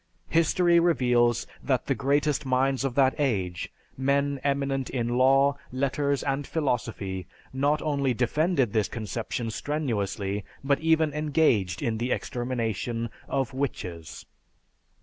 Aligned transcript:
History 0.29 0.79
reveals 0.79 1.45
that 1.61 1.85
the 1.85 1.93
greatest 1.93 2.43
minds 2.43 2.83
of 2.83 2.95
that 2.95 3.13
age, 3.19 3.71
men 3.95 4.39
eminent 4.43 4.89
in 4.89 5.09
law, 5.09 5.59
letters, 5.71 6.23
and 6.23 6.47
philosophy, 6.47 7.27
not 7.53 7.83
only 7.83 8.11
defended 8.15 8.73
this 8.73 8.87
conception 8.87 9.51
strenuously, 9.51 10.43
but 10.63 10.79
even 10.79 11.13
engaged 11.13 11.83
in 11.83 11.99
the 11.99 12.11
extermination 12.11 13.11
of 13.27 13.53
"witches." 13.53 14.25